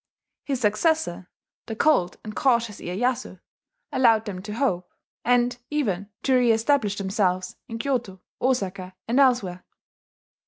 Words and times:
His 0.43 0.59
successor, 0.61 1.29
the 1.67 1.75
cold 1.75 2.17
and 2.23 2.35
cautious 2.35 2.79
Iyeyasu, 2.81 3.39
allowed 3.91 4.25
them 4.25 4.41
to 4.41 4.53
hope, 4.55 4.91
and 5.23 5.55
even 5.69 6.09
to 6.23 6.33
reestablish 6.33 6.97
themselves 6.97 7.55
in 7.67 7.77
Kyoto, 7.77 8.19
Osaka, 8.41 8.95
and 9.07 9.19
elsewhere. 9.19 9.63